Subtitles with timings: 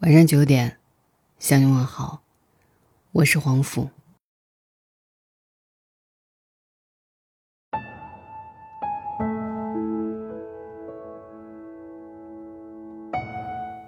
[0.00, 0.76] 晚上九点，
[1.40, 2.22] 向你问好，
[3.10, 3.90] 我是黄甫。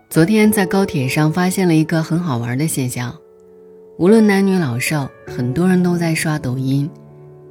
[0.09, 3.17] 昨天在高铁上发现了一个很好玩的现象，
[3.97, 6.91] 无论男女老少，很多人都在刷抖音，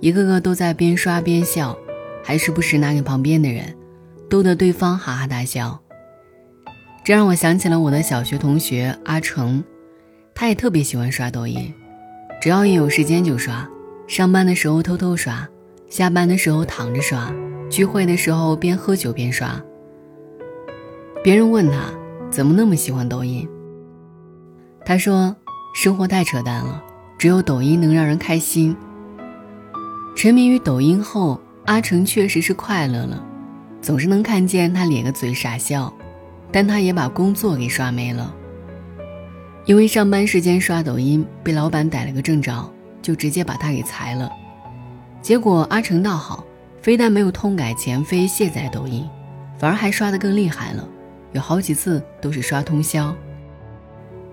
[0.01, 1.77] 一个个都在边刷边笑，
[2.21, 3.73] 还时不时拿给旁边的人，
[4.29, 5.81] 逗得对方哈哈大笑。
[7.09, 9.63] 这让我想起了我的小学同学阿成，
[10.35, 11.73] 他也特别喜欢刷抖音，
[12.39, 13.67] 只要一有时间就刷，
[14.05, 15.49] 上班的时候偷偷刷，
[15.89, 17.33] 下班的时候躺着刷，
[17.67, 19.59] 聚会的时候边喝酒边刷。
[21.23, 21.89] 别人问他
[22.29, 23.49] 怎么那么喜欢抖音，
[24.85, 25.35] 他说
[25.73, 26.79] 生活太扯淡了，
[27.17, 28.77] 只有抖音能让人开心。
[30.15, 33.25] 沉迷于抖音后，阿成确实是快乐了，
[33.81, 35.91] 总是能看见他咧个嘴傻笑。
[36.51, 38.33] 但他也把工作给刷没了，
[39.65, 42.67] 因为上班时间刷抖音被老板逮了个正着，
[43.01, 44.31] 就直接把他给裁了。
[45.21, 46.43] 结果阿成倒好，
[46.81, 49.07] 非但没有痛改前非卸载抖音，
[49.57, 50.87] 反而还刷得更厉害了，
[51.33, 53.13] 有好几次都是刷通宵。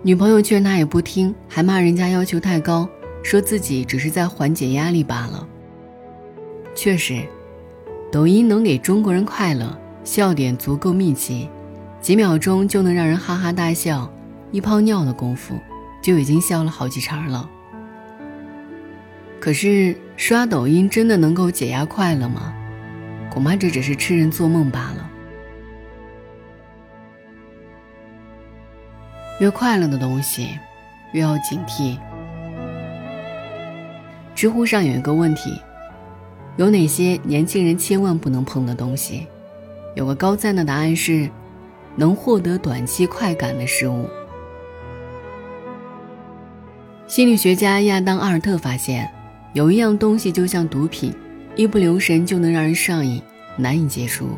[0.02, 2.88] 女朋友劝他也不听，还骂人家要求太高，
[3.22, 5.46] 说自己只是在缓解压力罢了。
[6.74, 7.22] 确实，
[8.12, 11.48] 抖音能给中国人快乐，笑点足够密集。
[12.06, 14.08] 几秒钟就能让人哈哈大笑，
[14.52, 15.58] 一泡尿的功夫
[16.00, 17.50] 就已经笑了好几茬了。
[19.40, 22.54] 可是刷抖音真的能够解压快乐吗？
[23.28, 25.10] 恐怕这只是痴人做梦罢了。
[29.40, 30.50] 越快乐的东西，
[31.12, 31.98] 越要警惕。
[34.32, 35.60] 知乎上有一个问题：
[36.56, 39.26] 有哪些年轻人千万不能碰的东西？
[39.96, 41.28] 有个高赞的答案是。
[41.96, 44.08] 能获得短期快感的事物。
[47.06, 49.10] 心理学家亚当·阿尔特发现，
[49.54, 51.14] 有一样东西就像毒品，
[51.54, 53.22] 一不留神就能让人上瘾，
[53.56, 54.30] 难以结束。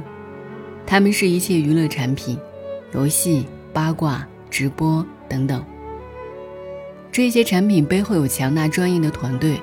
[0.86, 2.38] 它们是一切娱乐产品、
[2.92, 5.64] 游戏、八卦、直播等等。
[7.10, 9.60] 这些产品背后有强大专业的团队，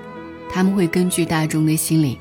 [0.51, 2.17] 他们会根据大众的心理，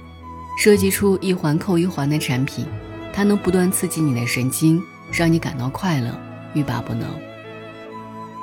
[0.58, 2.64] 设计出一环扣一环的产品，
[3.12, 4.80] 它能不断刺激你的神经。
[5.12, 6.10] 让你感到快乐，
[6.54, 7.08] 欲罢不能。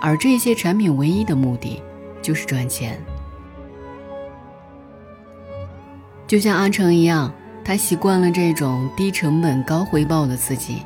[0.01, 1.81] 而这些产品唯一的目的，
[2.21, 2.99] 就是赚钱。
[6.25, 7.31] 就像阿成一样，
[7.63, 10.83] 他习惯了这种低成本高回报的刺激，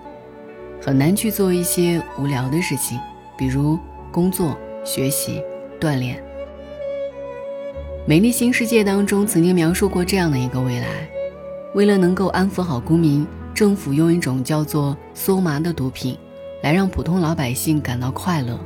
[0.81, 2.99] 很难去做一些无聊的事情，
[3.37, 3.77] 比如
[4.11, 5.41] 工作、学习、
[5.79, 6.17] 锻炼。
[8.07, 10.87] 《美丽新世界》当中曾经描述过这样的一个未来：
[11.73, 13.25] 为了能够安抚好公民。
[13.55, 16.17] 政府用一种叫做“梭麻”的毒品，
[16.61, 18.59] 来让普通老百姓感到快乐。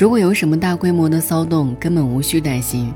[0.00, 2.90] 如果有什么大规模的骚动，根本无需担心，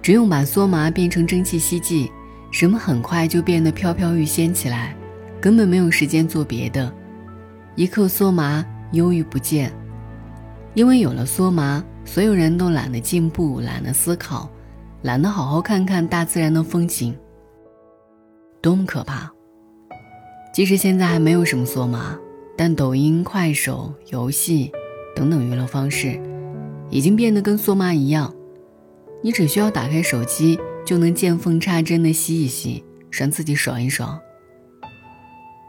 [0.00, 2.10] 只用把梭麻变成蒸汽吸剂，
[2.50, 4.96] 人们很快就变得飘飘欲仙起来，
[5.42, 6.90] 根本没有时间做别的。
[7.76, 9.70] 一克梭麻，忧郁不见。
[10.72, 14.48] 因为有了梭麻，所有人都懒得进步，懒得思考，
[15.02, 17.14] 懒得好好看看大自然的风景。
[18.62, 19.30] 多么可怕！
[20.58, 22.18] 即使现在还没有什么梭麻，
[22.56, 24.72] 但抖音、快手、游戏
[25.14, 26.20] 等等娱乐方式，
[26.90, 28.34] 已经变得跟梭麻一样。
[29.22, 34.18] 你只需要打开手机，就能见缝插针的吸一吸，让自己爽一爽。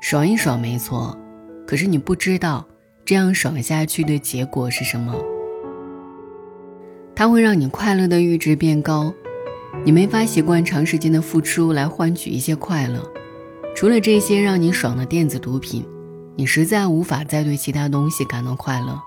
[0.02, 1.16] 爽一爽没错，
[1.68, 2.68] 可是你不知道
[3.06, 5.14] 这样爽下去的结果是什么。
[7.16, 9.14] 它会让你快乐的阈值变高，
[9.86, 13.08] 你没法习惯长时间的付出来换取一些快乐。
[13.76, 15.86] 除了这些让你爽的电子毒品，
[16.36, 19.00] 你实在无法再对其他东西感到快乐。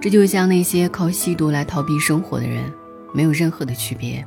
[0.00, 2.72] 这就像那些靠吸毒来逃避生活的人，
[3.12, 4.24] 没有任何的区别。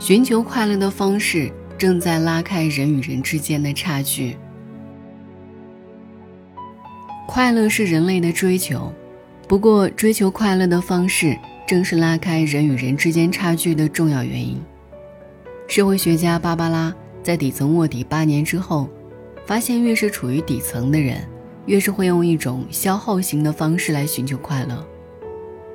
[0.00, 4.36] 寻求快乐的方式正在拉开人与人之间的差距。
[7.28, 8.92] 快乐是人类的追求，
[9.48, 11.36] 不过追求快乐的方式。
[11.66, 14.62] 正是拉开人与人之间差距的重要原因。
[15.66, 18.88] 社会学家芭芭拉在底层卧底八年之后，
[19.46, 21.26] 发现越是处于底层的人，
[21.64, 24.86] 越是会用一种消耗型的方式来寻求快乐，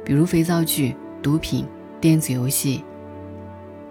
[0.05, 1.65] 比如肥皂剧、毒品、
[1.99, 2.83] 电子游戏；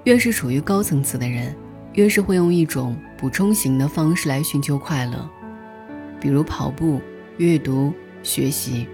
[0.05, 1.53] 越是处于高层次的人，
[1.95, 5.29] 越是会用一种补充型的方式来寻求快乐，
[6.21, 7.01] 比如跑步、
[7.39, 7.93] 阅读、
[8.23, 8.87] 学习。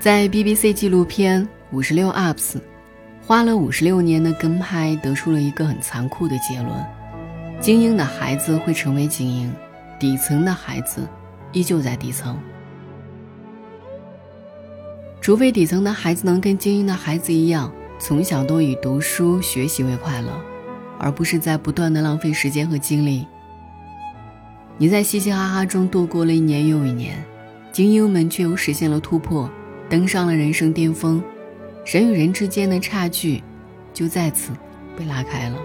[0.00, 1.42] 在 BBC 纪录片
[1.72, 2.56] 《五十六 UPS》，
[3.20, 6.70] 花了五十六年的跟拍得出了一个很残酷的结论：
[7.60, 9.52] 精英的孩子会成为精英，
[9.98, 11.06] 底层的孩子
[11.52, 12.34] 依旧在底层。
[15.20, 20.32] 除非底层的孩子能跟精英的孩子一样，从小都以读书学习为快乐，
[20.98, 23.26] 而不是在不断的浪费时间和精力。
[24.78, 27.22] 你在嘻嘻哈哈中度过了一年又一年，
[27.70, 29.46] 精英们却又实现了突破，
[29.90, 31.20] 登上了人生巅峰，
[31.84, 33.42] 人与人之间的差距
[33.92, 34.52] 就在此
[34.96, 35.58] 被拉开了。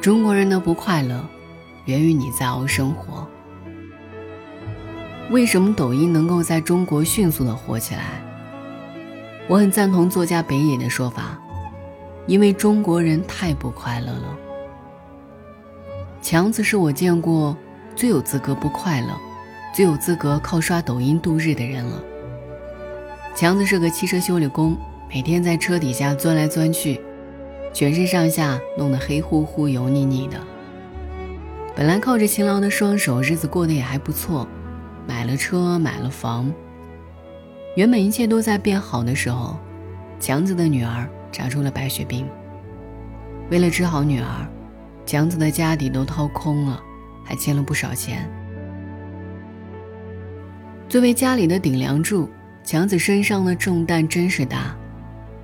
[0.00, 1.28] 中国人的不快乐，
[1.86, 3.26] 源于你在熬生活。
[5.30, 8.22] 为什么抖音能够在中国迅速的火起来？
[9.48, 11.36] 我很赞同作家北野的说法，
[12.28, 14.38] 因为中国人太不快乐了。
[16.20, 17.56] 强子是我见过
[17.96, 19.08] 最有资格不快乐、
[19.72, 22.02] 最有资格靠刷抖音度日的人了。
[23.34, 24.76] 强子是个汽车修理工，
[25.08, 27.00] 每天在车底下钻来钻去，
[27.72, 30.36] 全身上下弄得黑乎乎、油腻腻的。
[31.74, 34.46] 本来靠着勤劳的双手，日子过得也还不错。
[35.08, 36.52] 买了车，买了房。
[37.74, 39.56] 原本一切都在变好的时候，
[40.20, 42.28] 强子的女儿查出了白血病。
[43.50, 44.46] 为了治好女儿，
[45.06, 46.78] 强子的家底都掏空了，
[47.24, 48.30] 还欠了不少钱。
[50.92, 52.28] 作为家里的顶梁柱，
[52.62, 54.76] 强子身上的重担真是大。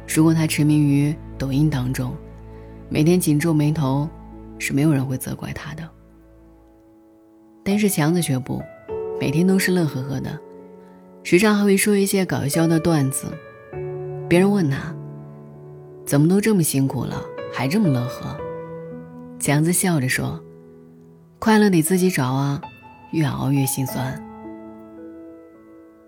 [0.07, 2.15] 如果他沉迷于抖音当中，
[2.91, 4.07] 每天紧皱眉头，
[4.59, 5.89] 是没有人会责怪他的。
[7.65, 8.63] 但是强子却不。
[9.19, 10.39] 每天都是乐呵呵的，
[11.23, 13.33] 时常还会说一些搞笑的段子。
[14.29, 14.95] 别人问他
[16.05, 17.23] ：“怎么都这么辛苦了，
[17.55, 18.37] 还这么乐呵？”
[19.41, 20.39] 强子笑着说
[21.41, 22.61] ：“快乐得自己找啊，
[23.13, 24.23] 越熬越心酸。”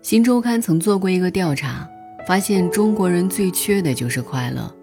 [0.01, 1.87] 新周刊曾做过一个调查，
[2.27, 4.73] 发现中国人最缺的就是快乐。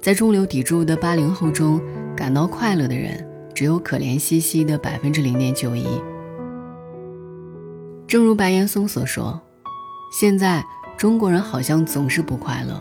[0.00, 1.80] 在中流砥柱的八零后中，
[2.16, 5.84] 感到快乐的人只有可怜兮兮的百分之零点九一。
[8.06, 9.40] 正如白岩松所说，
[10.12, 10.64] 现在
[10.96, 12.80] 中国人好像总是不快乐。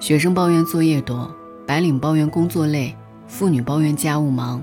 [0.00, 1.32] 学生抱怨作业多，
[1.64, 2.94] 白领抱怨工作累，
[3.28, 4.60] 妇女抱怨家务忙，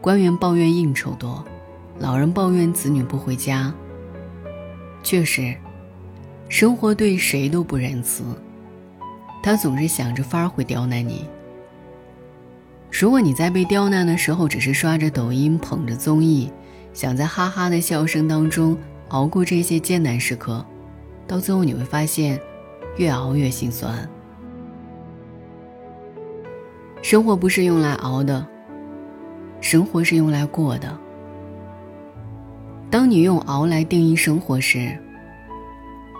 [0.00, 1.44] 官员抱怨应酬多，
[1.98, 3.74] 老人抱怨子女不回家。
[5.02, 5.54] 确实，
[6.48, 8.24] 生活对谁都不仁慈，
[9.42, 11.24] 他总是想着法儿会刁难你。
[12.90, 16.52] 如果你在被刁难的时候，只是刷着抖音，捧着综艺，
[16.92, 18.76] 想在哈哈的笑声当中。
[19.08, 20.62] 熬过这些艰难时刻，
[21.26, 22.38] 到最后你会发现，
[22.98, 24.06] 越熬越心酸。
[27.00, 28.46] 生活不是用来熬的，
[29.62, 30.94] 生活是用来过的。
[32.90, 34.98] 当你用熬来定义生活时，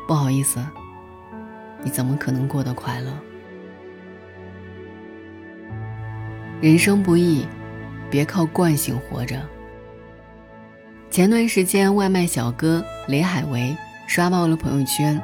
[0.06, 0.62] 不好意思，
[1.82, 3.10] 你怎么可能过得快乐？
[6.60, 7.46] 人生不易，
[8.10, 9.40] 别靠惯性活着。
[11.10, 13.74] 前段时间，外卖小哥雷海为
[14.06, 15.18] 刷爆了朋友圈。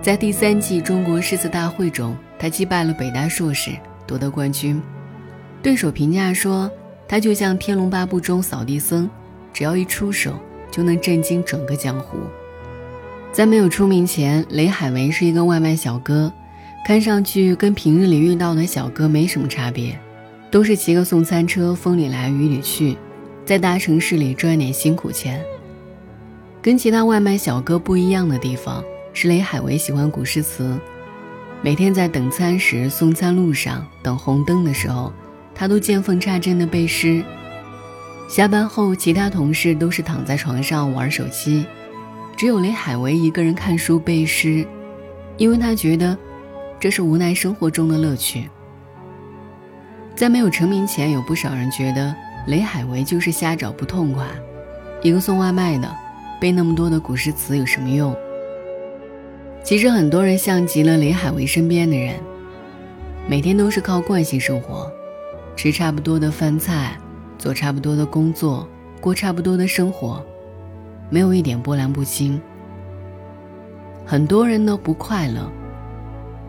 [0.00, 3.72] 在第三季中国诗词大会中，他击败了北大硕士，
[4.06, 4.80] 夺得冠军。
[5.62, 6.70] 对手评价说，
[7.06, 9.10] 他就像《天龙八部》中扫地僧，
[9.52, 10.38] 只要一出手，
[10.70, 12.18] 就能震惊整个江湖。
[13.32, 16.32] 在没有出名前，雷海为是一个外卖小哥，
[16.86, 19.98] 看上去跟平日里遇到的小哥没什么差别，
[20.50, 22.96] 都是骑个送餐车，风里来雨里去。
[23.44, 25.42] 在大城市里赚点辛苦钱。
[26.60, 30.78] 跟其他外卖小哥不一样的地方是，雷海为喜欢古诗词，
[31.62, 35.12] 每天在等餐时、送餐路上、等红灯的时候，
[35.54, 37.24] 他都见缝插针的背诗。
[38.28, 41.64] 下班后，其他同事都是躺在床上玩手机，
[42.36, 44.66] 只有雷海为一个人看书背诗，
[45.38, 46.16] 因为他觉得
[46.78, 48.48] 这是无奈生活中的乐趣。
[50.14, 52.14] 在没有成名前，有不少人觉得。
[52.46, 54.24] 雷海为就是瞎找不痛快，
[55.02, 55.94] 一个送外卖的，
[56.40, 58.16] 背那么多的古诗词有什么用？
[59.62, 62.14] 其实很多人像极了雷海为身边的人，
[63.28, 64.90] 每天都是靠惯性生活，
[65.56, 66.96] 吃差不多的饭菜，
[67.38, 68.68] 做差不多的工作，
[69.00, 70.24] 过差不多的生活，
[71.08, 72.40] 没有一点波澜不惊。
[74.04, 75.50] 很多人都不快乐，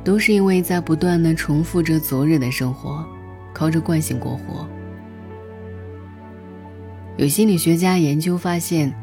[0.03, 3.05] 都是因为在不断的重复着昨日的生活，
[3.53, 4.67] 靠着惯性过活。
[7.17, 8.93] 有心理学家研究发现，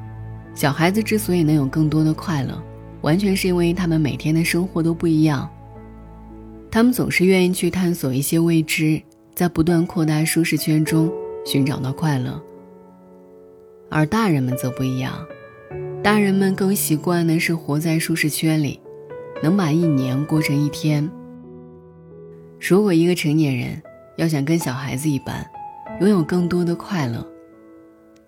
[0.54, 2.60] 小孩子之所以能有更多的快乐，
[3.02, 5.48] 完全是因为他们每天的生活都不一样。
[6.70, 9.00] 他们总是愿意去探索一些未知，
[9.34, 11.12] 在不断扩大舒适圈中
[11.46, 12.42] 寻找到快乐。
[13.88, 15.14] 而大人们则不一样，
[16.02, 18.80] 大人们更习惯的是活在舒适圈里，
[19.42, 21.08] 能把一年过成一天。
[22.60, 23.80] 如果一个成年人
[24.16, 25.48] 要想跟小孩子一般，
[26.00, 27.24] 拥有更多的快乐，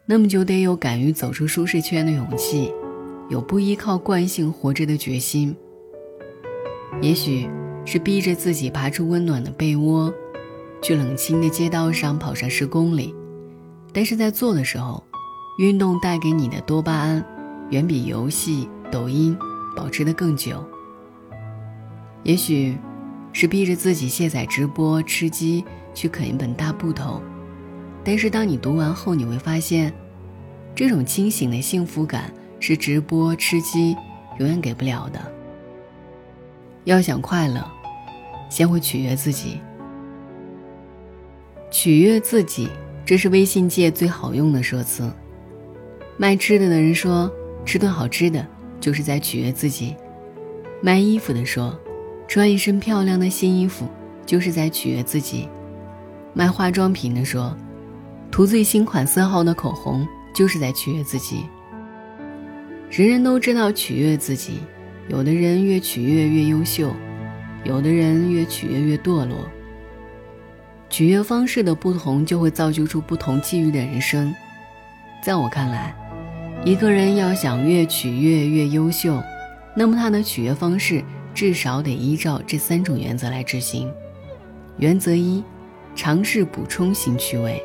[0.06, 2.72] 那么就得有敢于走出舒适圈的勇气，
[3.28, 5.54] 有不依靠惯性活着的决心。
[7.02, 7.50] 也许
[7.84, 10.12] 是逼着自己爬出温暖的被窝，
[10.82, 13.14] 去冷清的街道上跑上十公里，
[13.92, 15.02] 但是在做的时候，
[15.58, 17.24] 运动带给你的多巴胺，
[17.70, 19.36] 远比游戏、抖音
[19.76, 20.64] 保持的更久。
[22.22, 22.76] 也许。
[23.30, 25.62] 是逼着自己卸载直播吃鸡
[25.94, 27.22] 去啃一本大部头，
[28.02, 29.92] 但是当你读完后，你会发现，
[30.74, 33.94] 这种清醒的幸福感是直播吃鸡
[34.38, 35.20] 永远给不了的。
[36.84, 37.64] 要想快乐，
[38.48, 39.60] 先会取悦自己。
[41.70, 42.68] 取悦自己，
[43.04, 45.10] 这是微信界最好用的说辞。
[46.16, 47.30] 卖吃的的人说，
[47.64, 48.46] 吃顿好吃的
[48.80, 49.94] 就是在取悦自己；
[50.80, 51.78] 卖衣服的说。
[52.26, 53.88] 穿一身漂亮的新衣服，
[54.26, 55.48] 就是在取悦自己；
[56.34, 57.56] 卖化妆品的说，
[58.30, 61.46] 涂最新款色号的口红，就是在取悦自己。
[62.90, 64.58] 人人都知道取悦自己，
[65.08, 66.92] 有的人越取悦越优秀，
[67.64, 69.48] 有的人越取悦越堕落。
[70.90, 74.34] 取悦方式的不同，就会造就出不同际遇的人生。
[75.22, 75.94] 在我看来，
[76.64, 79.22] 一个人要想越取悦越优秀，
[79.74, 81.04] 那么他的取悦方式。
[81.34, 83.88] 至少得依照这三种原则来执行。
[84.78, 85.44] 原则一，
[85.94, 87.62] 尝试补充型趣味。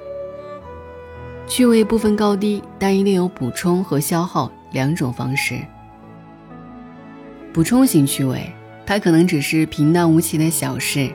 [1.48, 5.60] 趣味不分高低，但一定有补充和消耗两种方式。
[7.52, 8.48] 补充型趣味，
[8.86, 11.10] 它可能只是平淡无奇的小事，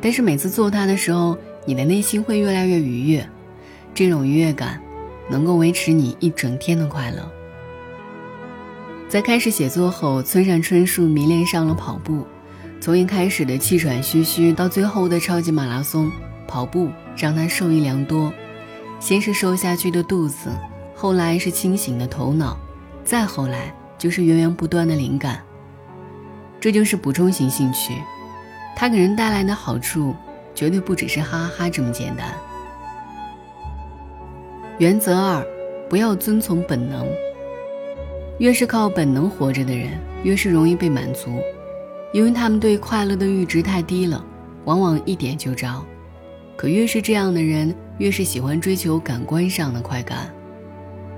[0.00, 3.28] 但是每次做它的时候，你的内心会越来越愉悦。
[3.94, 4.80] 这种愉悦感，
[5.28, 7.30] 能够维持你一整天的快乐。
[9.08, 12.26] 在开始写作后，村上春树迷恋上了跑步。
[12.80, 16.10] 从一开始的气喘吁吁，到最后的超级马拉松，
[16.46, 18.32] 跑步让他受益良多。
[19.00, 20.50] 先是瘦下去的肚子，
[20.94, 22.56] 后来是清醒的头脑，
[23.04, 25.42] 再后来就是源源不断的灵感。
[26.60, 27.94] 这就是补充型兴趣，
[28.76, 30.14] 它给人带来的好处
[30.60, 32.34] 绝对不只是哈哈哈这么简单。
[34.76, 35.42] 原则二，
[35.88, 37.08] 不要遵从本能。
[38.40, 41.40] 越是靠本能活着的人，越是容易被满足，
[42.12, 44.22] 因为他们对快乐的阈值太低了，
[44.66, 45.82] 往往一点就着。
[46.58, 50.30] 可越是这样的人，越是喜欢追求感官上的快感，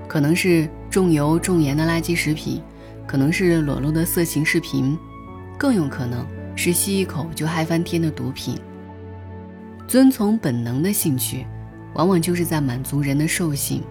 [0.07, 2.63] 可能是重油重盐的垃圾食品，
[3.05, 4.97] 可能是裸露的色情视频，
[5.57, 8.57] 更有可能是吸一口就嗨翻天的毒品。
[9.87, 11.45] 遵从本能的兴趣，
[11.93, 13.83] 往往就是在满足人的兽性。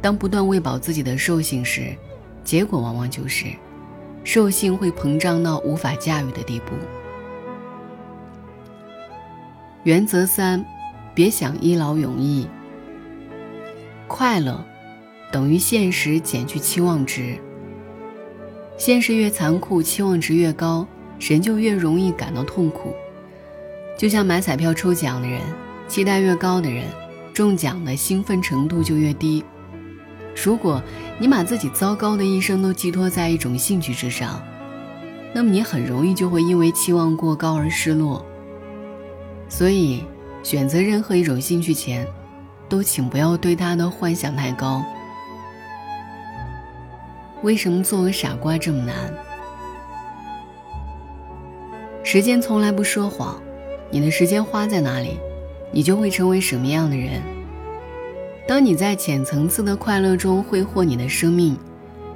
[0.00, 1.94] 当不断喂饱自己的兽性时，
[2.42, 3.46] 结果往往就是，
[4.24, 6.72] 兽性会膨胀到无法驾驭的地步。
[9.84, 10.64] 原则三，
[11.14, 12.46] 别想一劳永逸。
[14.06, 14.64] 快乐，
[15.32, 17.38] 等于现实减去期望值。
[18.76, 20.86] 现实越残酷，期望值越高，
[21.18, 22.94] 人就越容易感到痛苦。
[24.00, 25.42] 就像买彩票抽奖的人，
[25.86, 26.86] 期待越高的人，
[27.34, 29.44] 中奖的兴奋程度就越低。
[30.42, 30.82] 如果
[31.18, 34.42] 你把自己糟糕的一生都寄托在一种兴趣之上，
[35.34, 38.24] 那么你很容易就会因为期望过高而失落。
[39.50, 40.02] 所以，
[40.42, 42.08] 选择任何一种兴趣前，
[42.70, 44.82] 都请不要对它的幻想太高。
[47.42, 49.12] 为什么做个傻瓜这么难？
[52.02, 53.38] 时间从来不说谎，
[53.90, 55.18] 你的时间花在哪里，
[55.72, 57.20] 你就会成为什么样的人。
[58.46, 61.56] 当你在浅层次的快乐中挥霍你的生命，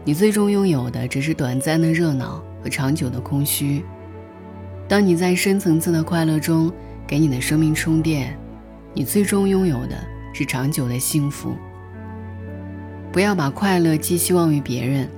[0.05, 3.85] 你最终拥有的只是短暂的热闹和长久的空虚。
[4.87, 6.71] 当你在深层次的快乐中
[7.07, 8.37] 给你的生命充电，
[8.93, 9.97] 你最终拥有的
[10.33, 11.55] 是长久的幸福。
[13.11, 15.09] 不要把快乐寄希望于别人。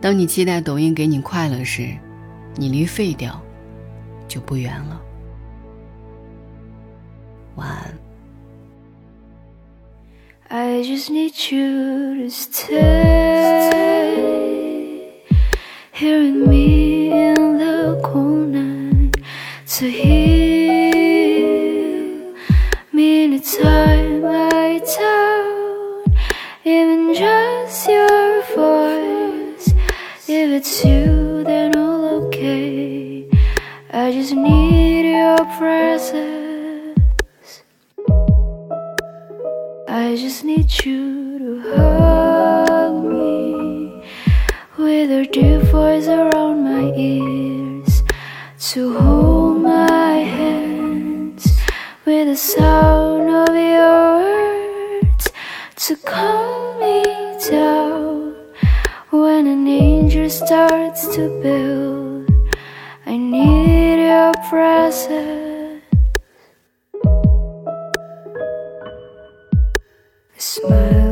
[0.00, 1.88] 当你期待抖音给你快乐时，
[2.56, 3.40] 你离废掉
[4.28, 5.00] 就不远了。
[7.56, 7.98] 晚安。
[10.50, 12.74] I just need you to stay
[15.92, 19.16] here with me in the cold night
[19.78, 20.94] to heal
[22.92, 26.04] me in time by time,
[26.64, 29.74] even just your voice.
[30.28, 33.28] If it's you, then all okay.
[33.90, 36.33] I just need your presence.
[40.14, 44.00] I just need you to hug me
[44.78, 48.04] With your deep voice around my ears
[48.70, 51.58] To hold my hands
[52.04, 55.32] With a sound of your words
[55.88, 57.02] to calm me
[57.50, 58.36] down.
[59.10, 62.30] When an angel starts to build,
[63.04, 65.43] I need your presence.
[70.64, 71.03] Smile